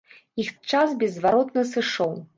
[0.43, 2.15] Іх час беззваротна сышоў.